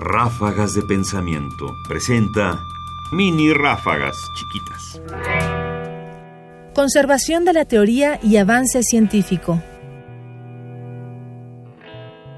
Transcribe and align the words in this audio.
Ráfagas 0.00 0.74
de 0.74 0.82
Pensamiento 0.82 1.76
presenta 1.88 2.62
mini 3.10 3.52
ráfagas 3.52 4.16
chiquitas. 4.36 5.02
Conservación 6.72 7.44
de 7.44 7.52
la 7.52 7.64
teoría 7.64 8.20
y 8.22 8.36
avance 8.36 8.84
científico. 8.84 9.60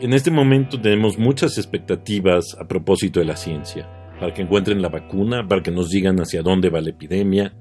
En 0.01 0.15
este 0.15 0.31
momento 0.31 0.81
tenemos 0.81 1.19
muchas 1.19 1.59
expectativas 1.59 2.56
a 2.58 2.67
propósito 2.67 3.21
de 3.21 3.26
la 3.26 3.37
ciencia, 3.37 3.87
para 4.19 4.33
que 4.33 4.40
encuentren 4.40 4.81
la 4.81 4.88
vacuna, 4.88 5.47
para 5.47 5.63
que 5.63 5.71
nos 5.71 5.90
digan 5.90 6.19
hacia 6.19 6.40
dónde 6.40 6.71
va 6.71 6.81
la 6.81 6.90
epidemia, 6.90 7.53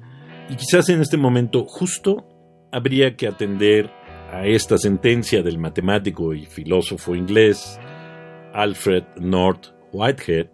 y 0.50 0.55
quizás 0.55 0.88
en 0.88 1.02
este 1.02 1.18
momento 1.18 1.66
justo 1.66 2.25
habría 2.71 3.18
que 3.18 3.27
atender 3.27 3.91
a 4.31 4.45
esta 4.45 4.77
sentencia 4.77 5.43
del 5.43 5.57
matemático 5.57 6.34
y 6.34 6.45
filósofo 6.45 7.16
inglés 7.16 7.77
Alfred 8.54 9.04
North 9.18 9.77
Whitehead 9.91 10.47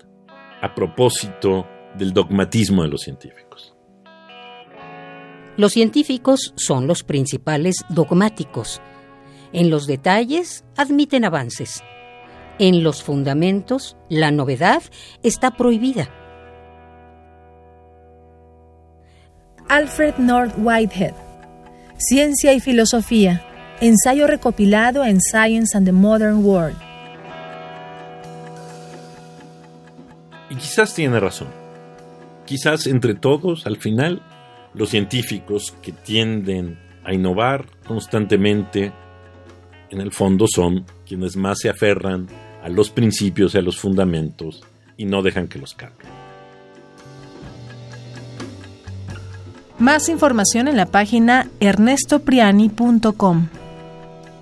a 0.62 0.74
propósito 0.74 1.68
del 1.98 2.14
dogmatismo 2.14 2.84
de 2.84 2.90
los 2.90 3.02
científicos. 3.02 3.76
Los 5.58 5.72
científicos 5.72 6.54
son 6.58 6.88
los 6.88 7.04
principales 7.04 7.86
dogmáticos. 7.90 8.82
En 9.54 9.70
los 9.70 9.88
detalles 9.88 10.66
admiten 10.76 11.24
avances. 11.24 11.84
En 12.60 12.84
los 12.84 13.04
fundamentos, 13.04 13.96
la 14.10 14.32
novedad 14.32 14.84
está 15.24 15.52
prohibida. 15.52 16.10
Alfred 19.70 20.16
North 20.18 20.54
Whitehead. 20.58 21.14
Ciencia 21.98 22.54
y 22.54 22.60
Filosofía. 22.60 23.46
Ensayo 23.82 24.28
recopilado 24.28 25.06
en 25.06 25.22
Science 25.22 25.76
and 25.78 25.86
the 25.86 25.92
Modern 25.92 26.46
World. 26.46 26.78
Y 30.50 30.56
quizás 30.56 30.94
tiene 30.94 31.20
razón. 31.20 31.48
Quizás 32.46 32.88
entre 32.88 33.16
todos, 33.16 33.66
al 33.66 33.78
final, 33.78 34.22
los 34.74 34.90
científicos 34.90 35.74
que 35.82 35.92
tienden 35.92 36.80
a 37.04 37.14
innovar 37.14 37.66
constantemente, 37.88 38.92
en 39.90 40.02
el 40.02 40.12
fondo 40.12 40.46
son 40.48 40.86
quienes 41.08 41.36
más 41.38 41.60
se 41.60 41.70
aferran 41.70 42.28
a 42.64 42.70
los 42.70 42.90
principios 42.90 43.56
y 43.56 43.60
a 43.60 43.62
los 43.62 43.78
fundamentos 43.78 44.64
y 44.98 45.06
no 45.06 45.22
dejan 45.22 45.48
que 45.48 45.60
los 45.60 45.74
cambien. 45.74 46.10
Más 49.78 50.10
información 50.10 50.68
en 50.68 50.78
la 50.78 50.86
página 50.86 51.50
ernestopriani.com. 51.60 53.48